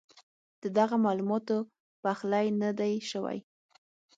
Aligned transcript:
ددغه 0.61 0.97
معلوماتو 1.05 1.57
پخلی 2.03 2.47
نۀ 2.59 2.69
دی 2.79 2.93
شوی 3.09 3.37